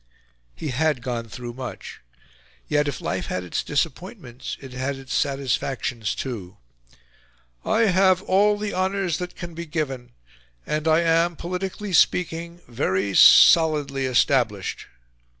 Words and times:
He 0.55 0.69
had 0.69 1.03
gone 1.03 1.29
through 1.29 1.53
much; 1.53 2.01
yet, 2.67 2.87
if 2.87 3.01
life 3.01 3.27
had 3.27 3.43
its 3.43 3.61
disappointments, 3.63 4.57
it 4.59 4.73
had 4.73 4.95
its 4.95 5.13
satisfactions 5.13 6.15
too. 6.15 6.57
"I 7.63 7.81
have 7.81 8.23
all 8.23 8.57
the 8.57 8.73
honours 8.73 9.19
that 9.19 9.35
can 9.35 9.53
be 9.53 9.67
given, 9.67 10.13
and 10.65 10.87
I 10.87 11.01
am, 11.01 11.35
politically 11.35 11.93
speaking, 11.93 12.61
very 12.67 13.13
solidly 13.13 14.07
established." 14.07 14.87